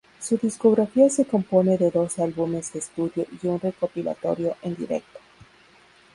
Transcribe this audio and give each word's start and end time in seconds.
Su 0.19 0.35
discografía 0.39 1.11
se 1.11 1.25
compone 1.25 1.77
de 1.77 1.91
dos 1.91 2.17
álbumes 2.17 2.73
de 2.73 2.79
estudio 2.79 3.27
y 3.43 3.45
un 3.45 3.59
recopilatorio 3.59 4.55
en 4.63 4.75
directo. 4.75 5.19